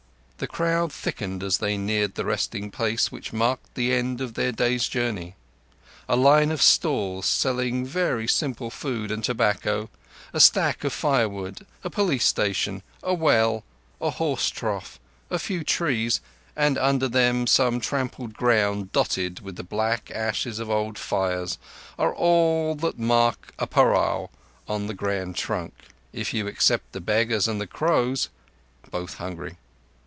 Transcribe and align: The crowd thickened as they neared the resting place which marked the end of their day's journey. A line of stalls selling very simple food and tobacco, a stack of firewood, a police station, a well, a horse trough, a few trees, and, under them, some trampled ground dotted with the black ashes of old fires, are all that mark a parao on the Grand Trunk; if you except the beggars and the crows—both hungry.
The 0.39 0.47
crowd 0.47 0.91
thickened 0.91 1.43
as 1.43 1.59
they 1.59 1.77
neared 1.77 2.15
the 2.15 2.25
resting 2.25 2.71
place 2.71 3.11
which 3.11 3.31
marked 3.31 3.75
the 3.75 3.93
end 3.93 4.21
of 4.21 4.33
their 4.33 4.51
day's 4.51 4.87
journey. 4.87 5.35
A 6.09 6.15
line 6.15 6.49
of 6.49 6.63
stalls 6.63 7.27
selling 7.27 7.85
very 7.85 8.27
simple 8.27 8.71
food 8.71 9.11
and 9.11 9.23
tobacco, 9.23 9.87
a 10.33 10.39
stack 10.39 10.83
of 10.83 10.93
firewood, 10.93 11.67
a 11.83 11.91
police 11.91 12.25
station, 12.25 12.81
a 13.03 13.13
well, 13.13 13.63
a 14.01 14.09
horse 14.09 14.49
trough, 14.49 14.99
a 15.29 15.37
few 15.37 15.63
trees, 15.63 16.21
and, 16.55 16.75
under 16.75 17.07
them, 17.07 17.45
some 17.45 17.79
trampled 17.79 18.33
ground 18.33 18.91
dotted 18.91 19.41
with 19.41 19.57
the 19.57 19.63
black 19.63 20.09
ashes 20.09 20.57
of 20.57 20.71
old 20.71 20.97
fires, 20.97 21.59
are 21.99 22.15
all 22.15 22.73
that 22.73 22.97
mark 22.97 23.51
a 23.59 23.67
parao 23.67 24.31
on 24.67 24.87
the 24.87 24.95
Grand 24.95 25.35
Trunk; 25.35 25.75
if 26.11 26.33
you 26.33 26.47
except 26.47 26.93
the 26.93 26.99
beggars 26.99 27.47
and 27.47 27.61
the 27.61 27.67
crows—both 27.67 29.13
hungry. 29.17 29.57